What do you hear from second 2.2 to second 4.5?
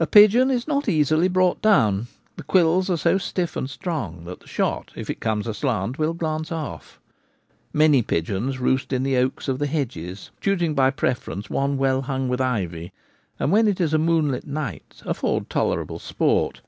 the quills are so stiff and strong that the